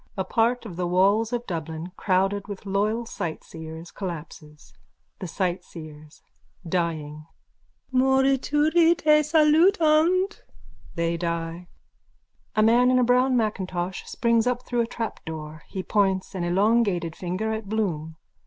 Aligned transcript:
A 0.17 0.23
part 0.23 0.65
of 0.65 0.77
the 0.77 0.87
walls 0.87 1.31
of 1.31 1.45
Dublin, 1.45 1.91
crowded 1.95 2.47
with 2.47 2.65
loyal 2.65 3.05
sightseers, 3.05 3.91
collapses.)_ 3.91 4.73
THE 5.19 5.27
SIGHTSEERS: 5.27 6.23
(Dying.) 6.67 7.27
Morituri 7.93 8.97
te 8.97 9.21
salutant. 9.21 10.41
(They 10.95 11.17
die.) 11.17 11.67
_(A 12.57 12.65
man 12.65 12.89
in 12.89 12.97
a 12.97 13.03
brown 13.03 13.37
macintosh 13.37 14.03
springs 14.05 14.47
up 14.47 14.65
through 14.65 14.81
a 14.81 14.87
trapdoor. 14.87 15.61
He 15.67 15.83
points 15.83 16.33
an 16.33 16.43
elongated 16.45 17.15
finger 17.15 17.53
at 17.53 17.69
Bloom.) 17.69 18.15